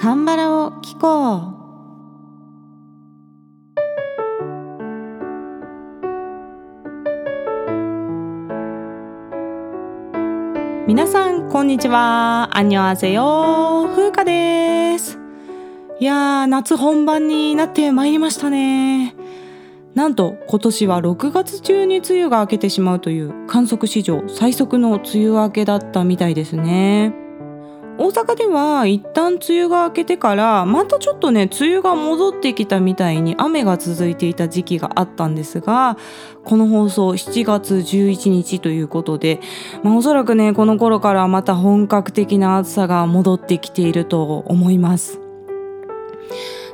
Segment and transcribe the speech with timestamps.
[0.00, 1.60] カンバラを聞こう。
[10.86, 12.48] 皆さんこんにちは。
[12.56, 15.18] アンニョアセヨ風花です。
[15.98, 19.14] いやー夏本番になってまいりましたね。
[19.94, 27.28] なんと今年は6月中に梅雨が明けてしまうという観測史上最速の梅雨明けだったみたいですね。
[27.98, 35.98] 大阪では一旦梅雨が明けてからまたちょっとね梅雨が戻ってきたみたいに雨が続いていた時期があったんですが
[36.44, 39.40] この放送7月11日ということで、
[39.82, 45.20] まあ、おそらくねこの頃からまた本格的な暑さが戻ってきていると思います。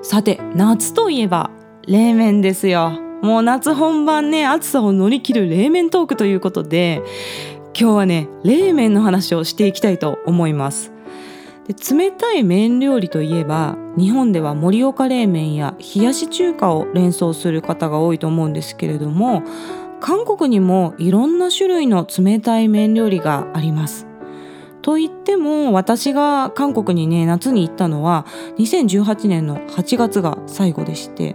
[0.02, 1.50] さて夏といえば
[1.88, 3.00] 冷麺ですよ。
[3.22, 7.02] もう夏本番ね暑さを乗り切る冷麺トークということで
[7.78, 10.95] 今日はね冷麺の話をしていきたいと思います。
[11.66, 19.42] で冷たい麺料理といえば日本では盛岡冷麺や冷やし中華を連想する方が多いと思うんですけれども
[20.00, 24.06] 韓国にもいろんな種類の冷たい麺料理があります。
[24.82, 28.24] と言っても私が韓国にね夏に行ったのは
[28.58, 31.34] 2018年の8月が最後でして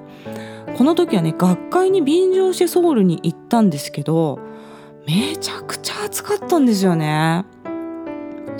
[0.78, 4.40] この時はね学会に便乗してソウルに行ったんですけど
[5.06, 7.44] めちゃくちゃ暑かったんですよね。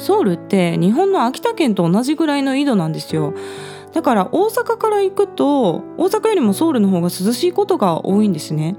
[0.02, 3.33] ソウルって日本の秋田県と同じぐらいの緯度なんですよ
[3.94, 8.75] だから大阪から行くと大阪よりもソウルの方が涼しいことが多いんですね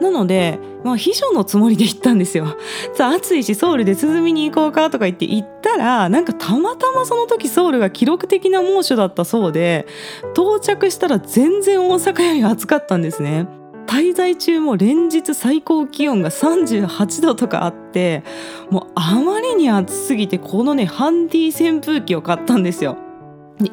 [0.00, 2.56] なので、まあ、秘書のつもりで行ったんですよ。
[2.94, 9.86] さあ暑いしソウルで涼みに行こうかとか言って行ったらなんかたまたまその時ソウルが記録的な猛暑だったそうで
[10.32, 13.46] 到着したら全然大阪より暑かったんですね。
[13.86, 18.22] 滞在中も連日最高気温が38度とかあって
[18.70, 22.98] もうあまりに暑すぎてこのねハンディ扇風機を買ったんですよ。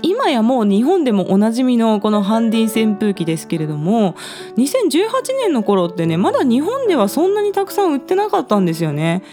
[0.04, 4.16] 今やもう日本でもおなじみのこのハンディ扇風機ですけれども
[4.56, 9.24] 2018年の頃ってねまだ日本ではそんなにたくさん売ってなかったんですよね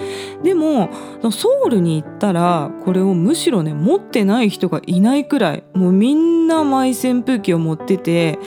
[0.43, 0.89] でも
[1.31, 8.39] ソウルに行ったらこれをむしろね持ってない人がいないくらいもうみんなマイ扇風機を持ってて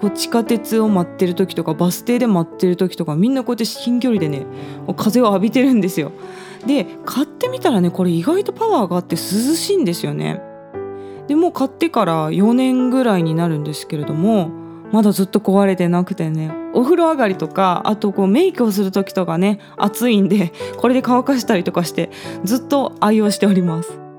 [0.00, 4.46] こう地下鉄を待ってる時とかバス停で待ってる時とかみんなこうやって近距離でね
[4.96, 6.12] 風を浴びてるんですよ。
[6.66, 9.20] で買ってみたらねこれ意外とパワーがあって涼
[9.54, 10.40] しいんですよね。
[11.28, 14.50] でもう買ってから4年ぐらいになるんですけれども
[14.90, 22.10] まだずっと壊れてなくてねお風呂上がりとかあとこうメイクをする時とかね暑いんでこれで乾かしたりとかして
[22.42, 24.09] ずっと愛用しております。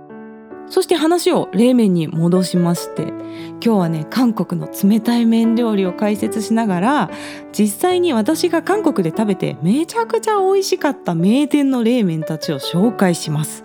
[0.72, 7.12] そして話を冷麺に戻しまして今日はね韓国の冷たい麺料理を解説しながら
[7.52, 13.64] 実際に私が韓国で食べてめちゃくちゃ美味しかった名店の冷麺たちを紹介します。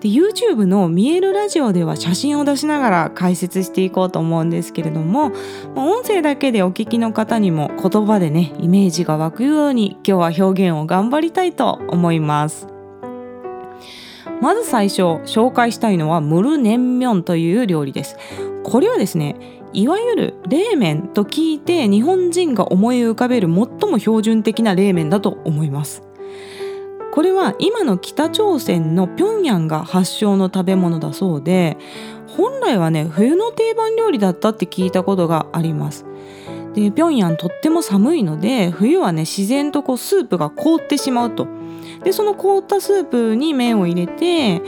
[0.00, 5.30] で YouTube の見えるラジオでは写真を出しながら解説していこうと思うんですけれども
[5.74, 12.71] まあ音声だけでお聞きの方にも言葉でねイメージが湧くように今日は表現を頑張りたいと思います。
[14.42, 18.16] まず最初紹介したいのはムルネンミョンという料理です。
[18.64, 19.36] これはですね
[19.72, 26.02] いわゆる冷麺と聞いて日本人が思い浮かべる最も標準的な冷麺だと思います。
[27.12, 31.76] これは今の北朝鮮の平壌が発祥の食べ物だそうで
[32.26, 36.04] 本来はね冬の定番料理だったって聞いたことがあります。
[36.74, 41.46] で平壌とっても寒いので冬はね自然とこうスープが凍ってしまうと
[42.04, 44.60] でその凍ったスープに麺を入れて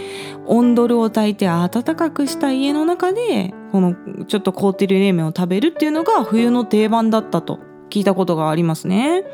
[0.46, 3.94] 温ドルを炊いて温かくした家の中でこの
[4.26, 7.58] ちょっと凍ってる冷麺を食べるっていうのが冬の定番だったと
[7.90, 9.24] 聞いたことがありますね。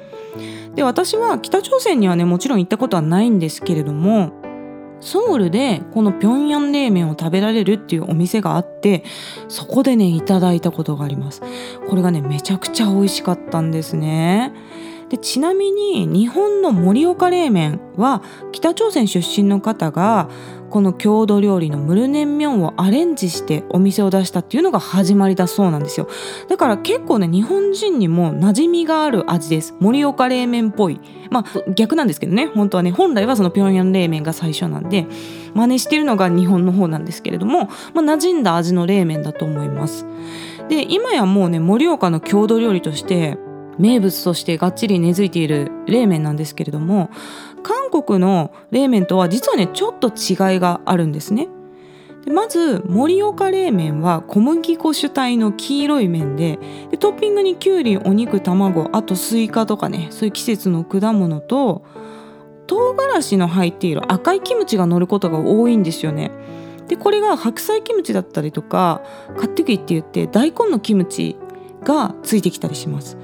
[0.75, 4.33] で私は北朝鮮にはねもちろん行ったことはないんですけれども
[5.01, 9.03] ソウルでこの平壌冷麺を食べられるっていうお店があって
[9.49, 11.43] そこでねいただいたことがあります
[11.89, 14.53] これがねめちゃくちゃ美味しかったんですね
[15.11, 18.23] でちなみに日本の盛岡冷麺は
[18.53, 20.29] 北朝鮮出身の方が
[20.71, 26.09] この郷土料理のムルネンミョンをアレンジしてお店を出したっていうのが始まりだそうなんですよ。
[26.49, 29.75] だから結構ね日本人にも馴染みがある味です。
[29.81, 31.01] 盛岡冷麺っぽい。
[31.29, 32.47] まあ逆なんですけどね。
[32.47, 35.09] 本当はね本来はその平壌冷麺が最初なんで
[35.55, 40.07] 真似してるのが日本の方なんですけれども、まあ、馴染んだ味の冷麺だと思います。
[40.69, 43.39] で今やもうね盛岡の郷土料理として
[43.81, 47.11] 名物としてがっちり根付いている冷麺なんですけれども
[47.63, 51.49] 韓国の冷麺とは実はねちょっと違いがあるんですね。
[52.25, 56.59] でまず盛岡冷麺は小麦粉主体の黄色い麺で
[56.91, 61.83] でトッピングにきゅうりお肉卵あとスイカとかねそういう季節の果物と
[62.67, 66.31] 唐辛子の入っている赤いキムチが乗ることが多いんですよね。
[66.89, 69.01] でこれが白菜キムチだったりとか
[69.39, 71.37] カッテキって言って大根のキムチ
[71.85, 73.17] がついてきたりします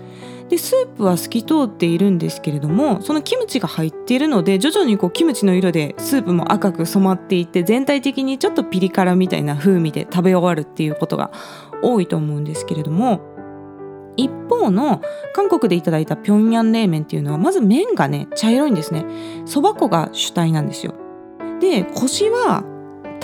[0.49, 11.33] でスープは透き通っているんですけれどもそのキムチが入っているので徐々にこうキムチの色でスープも赤く染まっていって全体的にちょっとピリ辛みたいな風味で食べ終わるっていうことが
[11.83, 13.21] 多いと思うんですけれども
[14.17, 15.03] 一方の
[15.35, 19.05] 韓国でいただいたピョンヤン冷麺っていうのはまず麺がね茶色いんですね。
[19.45, 20.95] そば粉が主体なんですよ。
[21.61, 22.65] でコシは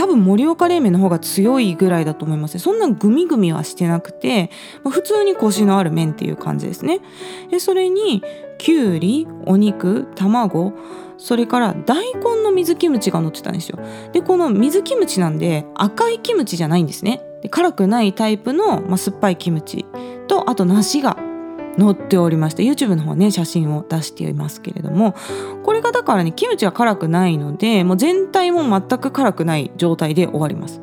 [0.03, 4.51] 多分盛岡冷麺の方が強いぐらいだと思いますそんなグミグミはしてなくて、
[4.83, 6.99] まあ、普通にコシのある麺っていう感じですね。
[7.53, 8.21] でそれに
[8.59, 10.73] きゅうりお肉卵
[11.19, 13.79] それから大根の水キムチが乗ってたんですよ。
[14.13, 17.23] でこの水キムチなんで赤いキムチじゃないんですね。
[17.41, 19.87] で辛くないタイプの、まあ、酸っぱいキムチ
[20.27, 21.17] とあと梨が
[21.79, 25.15] 載っておりまして YouTube の方ね写真を出していますけれども
[25.63, 30.81] これがだからねキムチが辛くないのでもう全体も全く辛くない状態で終わります。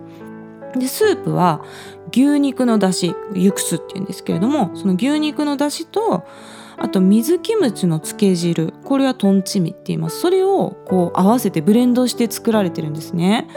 [0.76, 1.64] でスープは
[2.12, 6.26] 牛肉のだしユクスっていうんですけれどもその牛肉のだしと
[6.78, 10.20] あと水キムチの漬け汁これはトンチミって言います。
[10.20, 13.48] それをこう合わせてブレンドして作られてるんですね。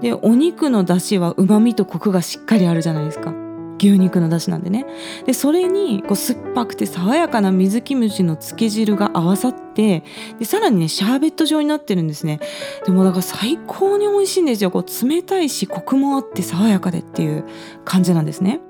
[0.00, 3.34] でお肉の出汁はうまみとコクがしっかりあるじゃないですか。
[3.80, 4.86] 牛肉の出汁なんでね。
[5.26, 10.04] でそれにこう酸っぱくて爽やかな水キムチの漬け汁が合わさって
[10.38, 12.40] でさらにねシャーベット状になってるんですね。
[12.84, 14.70] でもだから最高に美味しいんですよ。
[14.70, 17.44] こう冷たいしコクもあって爽やかでっていう
[17.84, 18.60] 感じなんですね。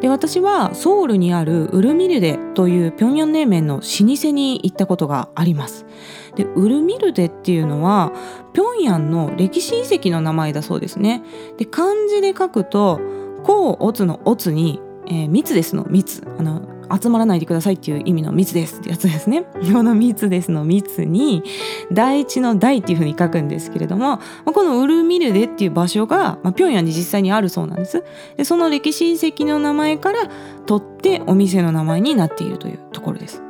[0.00, 5.86] で私はソウルにあるウルミルデという平壌冷麺の老舗に行ったことがあります。
[6.34, 8.12] でウルミルデっていうのは
[8.52, 11.22] 平壌の歴史遺跡の名前だそうですね。
[11.58, 13.00] で漢字で書くと
[13.44, 16.62] 甲乙の乙に、えー、密ですの密あの
[17.00, 19.44] 集まらないでくださいっていう意味の密ですってやつですね。
[19.72, 21.42] この密ですの密に
[21.90, 28.04] 第一の第っていうふうに書くんですけれども、このウルミルデっていう場所が、まあ、平壌に実際にあるそうなんです。
[28.36, 30.28] でその歴史遺跡の名前から
[30.66, 33.42] 取ってお店の名前になっているというところです。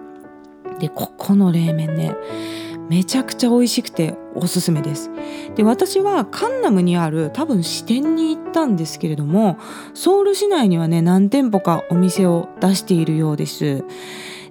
[0.79, 2.15] でここの冷麺ね
[2.89, 5.11] めちゃくちゃ美味しくておすすめです。
[5.55, 9.59] で私はカンナムにある多分支店に行ったんですけれども
[9.95, 13.85] ソウル市内にはね何店舗かお店を出しているようです。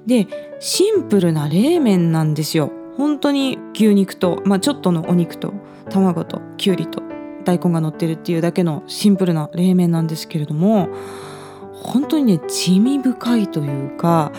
[0.05, 0.27] で
[0.59, 2.71] シンプルな冷麺なんですよ。
[2.97, 5.53] 本当に牛肉と、まあ、ちょっとのお肉と
[5.89, 7.01] 卵ときゅうりと
[7.45, 10.89] 大根が乗ってるっていうだけのシンプルな冷麺なんですけれども
[11.73, 14.31] 本当にね地味深いというか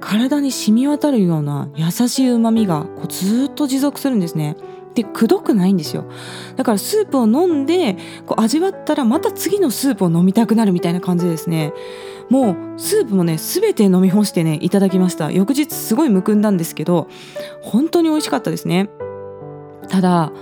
[0.00, 4.56] 体に染み渡るような優しい旨味がこうずっと持続するんですね。
[4.94, 6.04] でくどくないんですよ。
[6.56, 11.72] だからスープを飲んでこう味わったらまた次のスープを飲みたくなるみたいな感じですね。
[12.28, 15.30] もうスープもね全て飲み干してねいただきました。
[15.30, 17.08] 翌日すごいむくんだんですけど
[17.62, 18.90] 本当に美味しかったですね。
[19.88, 20.32] ただ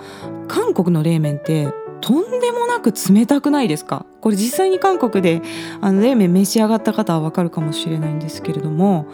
[0.49, 1.69] 韓国の冷麺って
[2.00, 4.06] とんでもなく冷たくないですか？
[4.20, 5.42] これ実際に韓国で
[5.80, 9.06] あの冷麺召し上がった方はわかるかもしれないんですけれども、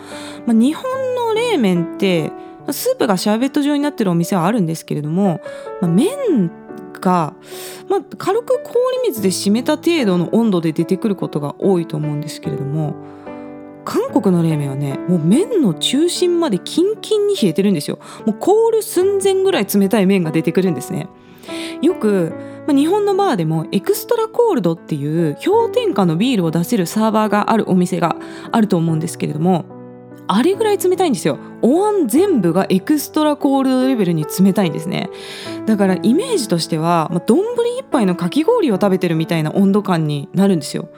[0.47, 0.85] まあ、日本
[1.15, 2.33] の冷麺って
[2.71, 5.41] スープがシャーベット状になってるお店はあるんですけれども、
[5.81, 6.51] まあ、麺
[7.01, 7.35] が、
[7.89, 8.75] まあ、軽く氷
[9.09, 12.95] 水で締めた程度の温度で出てくることが多いと思うんですけれども
[13.85, 17.99] 韓国の冷麺はねもう麺の中心までキンキンに冷えてるんですよ。
[18.25, 21.07] もう凍る寸前ぐらい冷たい麺が出てくるんですね。
[21.85, 22.33] よく
[22.67, 28.17] まあ、日本のバーでもエクストラコールドっていう氷点下のビールを出せるサーバーがあるお店が
[28.53, 29.67] あると思うんですけれども
[30.27, 31.39] あれぐらい冷たいんですよ。
[31.61, 35.11] お椀全部がエクストラコールドレベルに冷たいんですね。
[35.67, 40.89] だからイメージとしては丼、まあ、一杯のかき氷を食べてるみたいな温度感になるんですよ。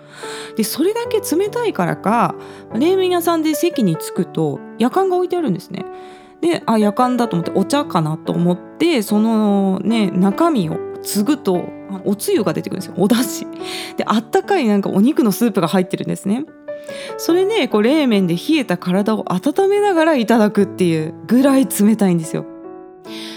[0.56, 2.36] でそれだけ冷たいからか
[2.72, 5.84] 冷麺屋さんで席に着くと夜間が置いてあるんですね。
[6.40, 11.64] であ夜間だと思ってお茶かなと思ってそのね中身を継ぐと
[12.04, 12.94] おつゆが出てくるんですよ。
[12.98, 13.46] おだし
[13.96, 16.44] であったかいなんかお肉のスープが入ってるんですね。
[17.16, 22.44] それでこう冷麺で冷えた体を温めながらいただくっていうぐらい冷たいんですよ。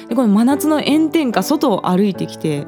[0.08, 2.65] でこの真夏の炎天下外を歩いてきて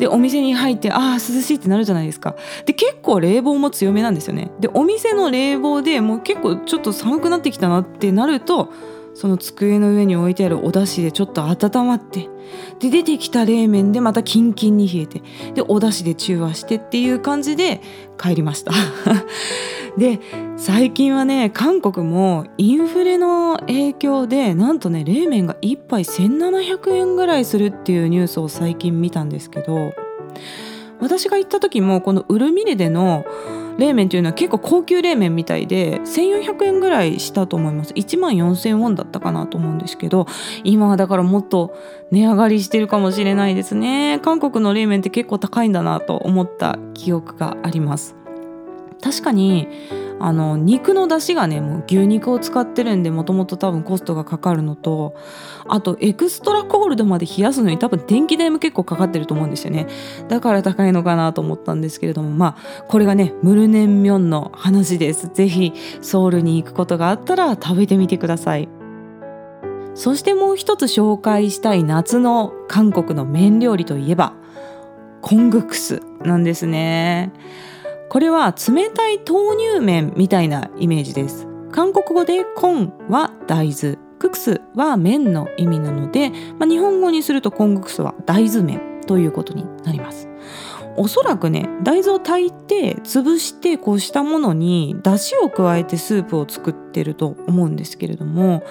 [0.00, 2.36] でお店に入ってああ涼しいってなるじゃないですか。
[2.66, 4.50] で結構冷房も強めなんですよね。
[4.58, 8.72] でお店の冷房でもう結構ちょっと寒くなってきたなってなると
[9.20, 12.30] その机の上に置いてあるお出汁でちょっと温まって
[12.78, 15.22] で出てきた冷麺でまたキンキンに冷えて
[15.52, 17.82] でお出汁で中和してっていう感じで
[18.18, 18.72] 帰りました。
[19.98, 20.20] で
[20.56, 29.92] 最近はね韓国もインフレの影響でなんとね冷麺が1杯1700円ぐらいするっていうニュースを最近見たんですけど
[30.98, 33.26] 私が行った時もこのウルミレでの
[33.78, 37.92] 冷麺というのは結構高級冷麺みたいで1400円ぐらいしたと思います。
[37.94, 40.26] 1万4000ウォンだったかなと思うんですけど
[40.64, 41.74] 今はだからもっと
[42.10, 44.18] 値上がりしてるかもしれないですね。
[44.22, 48.16] 韓国の冷麺って結構高いんだなと思った記憶があります。
[49.02, 49.68] 確かに
[50.22, 55.16] あの肉の出汁がねもう牛肉を使ってるんでもともと多分コストがかかるのと
[55.66, 59.86] あとエクストラコールドまで冷やすのに多分電気代も結構かかってると思うんですよね。
[60.28, 65.30] だから高いのかなと思ったんですけれどもまあこれがねムルネンミョンの話です。
[65.32, 65.72] ぜひ
[66.02, 68.68] ソウルに行くことがあったら食べてみてください。
[69.94, 74.34] そしてもう一つ紹介したい夏の韓国の麺料理といえば
[75.22, 77.32] コングクスなんですね。
[78.10, 81.46] これは冷たい豆乳麺みたいなイメージです。
[81.70, 83.98] 韓国語でコンは大豆。
[84.18, 90.28] ククスは麺の意味なので、まあ、日本語にするとコングクスは大豆麺ということになります。
[90.96, 98.64] おそらくね大豆を炊いて潰してこうしたものに出汁を加えてスープを作ってると思うんですけれども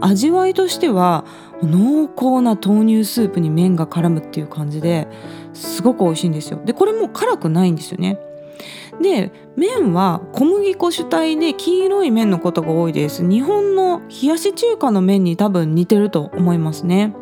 [0.00, 1.26] 味わいとしては
[1.62, 5.06] 濃厚な豆乳スープに麺が絡むっていう感じで
[5.52, 6.60] すごく美味しいんですよ。
[6.64, 8.18] でこれも辛くないんですよね。
[9.00, 13.22] で麺は小麦粉主体で黄色い麺のことが多いです。
[13.22, 17.14] 日本の冷やし中華の麺に多分似てると思いますね。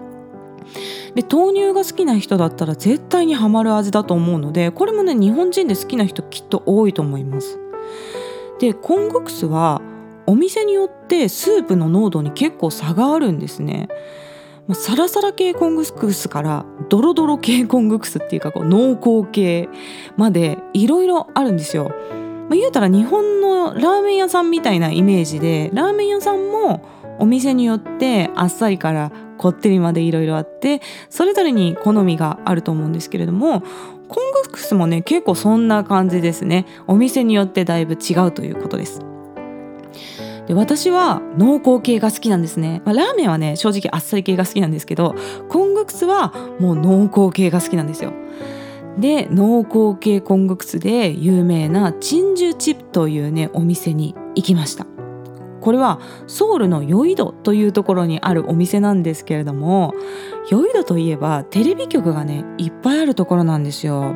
[1.15, 7.59] で豆乳が好きな人だったら絶対にハマる味だと思うのでこれもね日本人で好きな人きっと多いと思います。
[8.61, 9.83] でコングクスは
[10.27, 13.89] お店によってスープの濃度に結構差があるんですね。
[14.73, 19.69] サラサラ系コングクスからドロドロ系コングクスっていうかこう濃厚系
[20.17, 21.91] までいろいろあるんですよ。
[22.49, 26.87] まあ、言うたら日本のラーメン屋さんみたいなイメージでラーメン屋さんも
[27.19, 30.81] お店によってあっさりからこってりまでいろいろあって
[31.11, 33.63] それぞれに好みがあると思うんですけれども
[34.09, 39.14] コングクスもね結構そんな感じですねお店によってだいぶ違うということです。
[40.47, 45.15] で私は濃厚系が好きなんですね、まあ、ラーメンはね正直あっさり系が好きなんですけど
[45.49, 48.13] コングクスはもう濃厚系が好きなんですよ。
[48.99, 54.87] で濃厚系コングクスで有名なチンジュチップというねお店に行きました。
[55.61, 59.95] これはソウルのヨイドというところにあるお店なんですけれども
[60.51, 64.15] ヨイドといえばテレビ局がねいっぱいあるところなんですよ。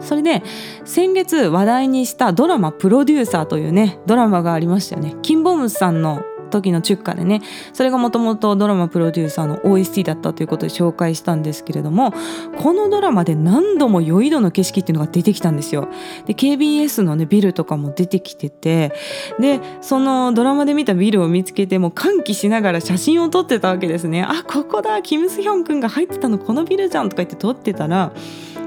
[0.00, 0.42] それで
[0.84, 5.16] 先月話題にしたドラマ「プロデューサー」というねドラマがありましたよね。
[5.22, 12.12] キンボムスさんの時の中華でねそれがもともとドラマプロデューサーの OST だったということで紹介したんですけれども
[12.58, 15.88] このドラマで何度も酔い戸の景色っていうのが出てきたんですよ。
[16.26, 18.92] で KBS のねビルとかも出てきてて
[19.38, 24.22] でそのドラマで見たビルを見つけても歓喜しながら写真を撮ってたわけですね。
[24.22, 28.12] あここだキム・スヒョン君が入ってたのこのビルじゃんとか言って撮ってたら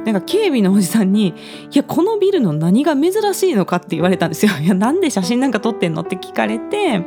[0.05, 1.35] なんか警備のおじさんに
[1.71, 4.51] 「いやこのビルの何が珍しいのか?」って言われたんですよ。
[4.61, 7.01] いやなんで写真なんか撮ってんのって聞かれて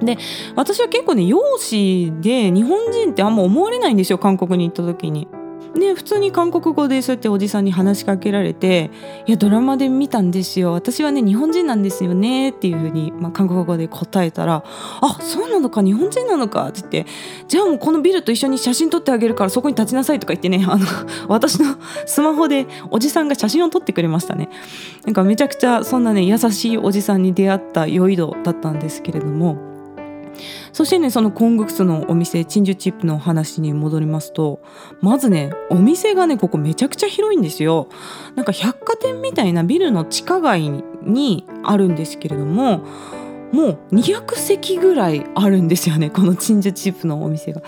[0.00, 0.18] で
[0.56, 5.28] 私は結構ね容姿で日本人ってあんま思われないんですよ韓国に行った時に。
[5.74, 8.90] で普通に韓国語でそうやっておじさんに話しかけられて
[9.26, 17.10] 「いやドラマで見たんですよ私はね日本人なんですよね」っていうふうに、まあ、韓国語で答えたら「あそうなのか日本人なのか」って言って
[17.46, 20.84] 「じゃあもうこのビルと一緒に写真撮ってあげるからそこに立ちなさい」とか言ってねあの
[21.28, 24.48] 私のスマホでおじさんが写真を撮ってくれましたね。
[25.04, 29.69] なんかめちゃくちゃそんなね優しいおじさんに出会った酔い戸だったんですけれども。
[30.72, 34.60] そしてねそのコングクスのお店チンジュチップのお話に戻りますと
[35.00, 37.88] まずねお店がねここめちゃくちゃ広いんですよ。
[38.34, 40.70] なんか百貨店みたいなビルの地下街
[41.02, 42.84] にあるんですけれども
[43.52, 47.62] もう200席ぐらいあるんですよね このチンジュチップのお店が。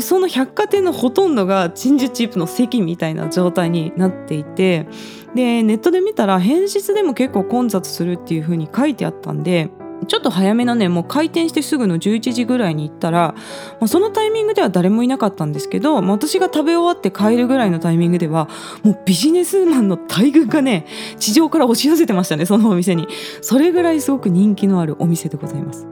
[0.00, 4.86] その百貨店のほとんどがチンジュチップの席みたいな状態になっていて
[5.34, 9.70] でネットで見たら平日でも結構混雑するっていう風に書いてあったんで
[10.06, 13.34] ちょっと早めのねもう開店してすぐの11時ぐらいに行ったら、
[13.80, 18.48] まあ、そのタイミングでは誰もいなかったんですけど、まあ、私が食べ終わって帰るぐらいのタイミングでは
[18.82, 20.86] もうビジネスマンの大群がね
[21.18, 23.08] 地上から押し寄せてましたねそのお店に。
[23.42, 25.86] それぐらいすごく人気のあるお店でございます。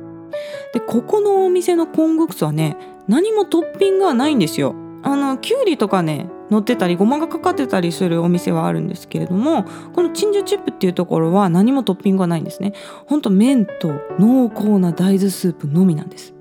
[0.72, 2.76] でここのお店のコングクスはね
[3.08, 4.74] 何もトッピングはないんですよ。
[5.02, 12.72] あのきゅうりとかね乗ってたりごまがかかってたりするお店はあるんですけれどもこのチンジュチップっていうところは何もトッピングはないんですね。
[13.06, 16.36] ほんと麺と濃厚な大豆スープのみなんです。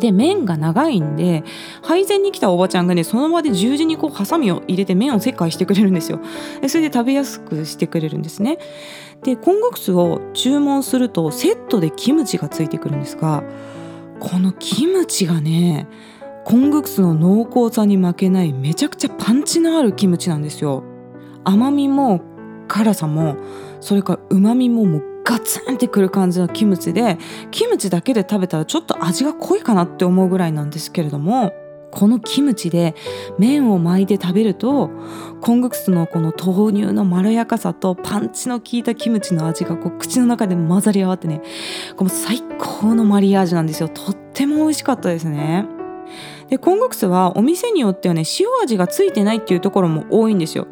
[0.00, 1.42] で麺が長いんで
[1.82, 6.20] 配膳に来たおばちゃんがねその場で十字にこうハサミを入れて麺を切開してくれるんですよ。
[6.60, 8.58] でそれで食べやすくしてくれるんですね。
[9.22, 13.42] でコングクスを注文するとセットでキムチがついてくるんですが
[14.20, 15.88] このキムチがね
[16.46, 20.84] コングクスの濃厚さに負けないめちゃくちゃパンチのあるキムチなんですよ。
[21.42, 22.20] 甘みも
[22.68, 23.36] 辛さも
[23.80, 27.18] それから旨味ももうガツンってくる感じのキムチで
[27.50, 31.52] キムチだけで食べたらちょっと味が濃いかなって思うぐらいなんですけれども
[31.90, 32.94] このキムチで
[33.40, 34.90] 麺を巻いて食べると
[35.40, 41.42] コングクスのこの豆乳のまろやかさとパンチの効いたキムチの味がこう口の中で混ざり合わってね
[41.96, 43.88] この最高のマリアージュなんですよ。
[43.88, 45.66] とっても美味しかったですね。
[46.48, 50.66] でコングクスはお店によってはね塩味がついてないっていうところも多いんですよ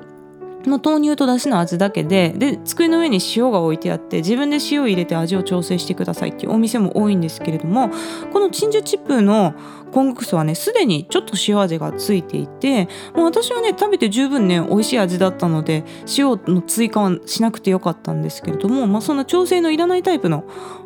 [0.68, 7.90] の豆乳とだしの味だけでで机の上に塩が置いてあって自分で塩を入れて味を調整してくださいっていうお店も多いんですけれども
[8.32, 9.54] この鎮守チップの
[9.92, 15.84] コングクスはねすでにちょっと塩味がついていてもう私はね食べて十分ね美味しい味だったので
[16.16, 20.44] 塩の追加はしなくてよかったんですけれども、まあ、そんな調整のいらないタイプの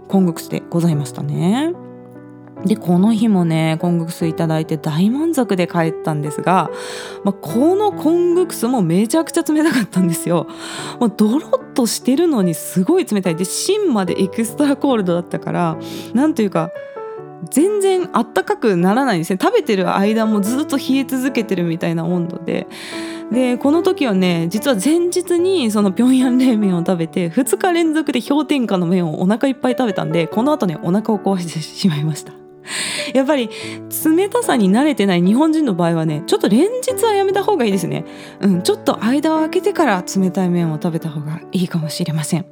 [0.09, 1.88] コングクスでございましたね。
[2.65, 6.71] でこの日もねコングクスいただいて大満足で帰ったんですが、
[7.25, 10.47] まあ、このコングクスもめちゃくちゃ冷たかったんですよ。
[10.99, 15.77] まあ、ドロッとしてるのにすごい冷たいで芯までエクストラコールドだったから
[16.15, 16.73] なんというか
[17.51, 22.67] 全然あったかくならないんですね食べてる間もずっと冷え続けてるみたいな温度で。
[23.31, 32.38] でこの時はね実は前日にその平壌冷麺を食べて2日連続で氷点下の麺をお腹いっぱい食べたんでこの後ねお腹を壊してしまいました。
[33.19, 33.51] やっぱり
[34.05, 38.05] 冷たさに慣れてない日本人の場合はねちょっと連日はやめた方がいいですね。
[38.41, 42.47] うんちょっと間を空けてから冷たい麺を食べた方がいいかもしれません。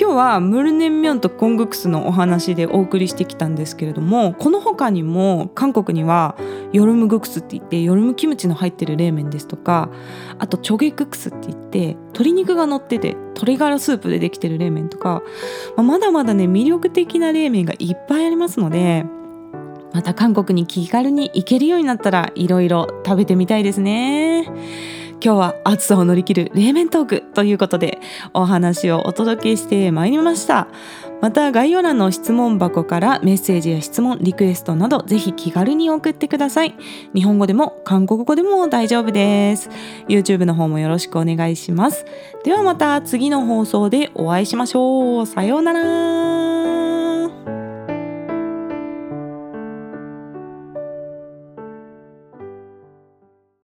[0.00, 6.36] 今日はムルネンミョンとコングクスのお話でお送りしてきたんですけれどもこの他にも韓国には
[6.72, 9.90] ヨルムグクスって言ってヨルムキムチの入ってる冷麺ですとか
[10.38, 15.22] あとチョゲククスって言って鶏肉が乗ってて鶏ガラスープでできてる冷麺とか、
[15.76, 19.04] まあ、まだまだね魅力的な冷麺がいっぱいありますので
[19.92, 24.46] また韓国に気軽に行けるようになったらいろいろ食べてみたいですね。
[25.24, 28.00] 今日は暑さを乗り切る冷麺トークということで
[28.34, 30.66] お話をお届けしてまいりました。
[31.20, 36.74] また概要欄の質問箱からメッセージや質問、リクエストなどぜひ気軽に送ってください。
[37.14, 39.70] 日本語でも韓国語でも大丈夫です。
[40.08, 42.04] YouTube の方もよろしくお願いします。
[42.42, 45.26] ではまた次の放送でお会いしましょう。
[45.26, 46.81] さようなら。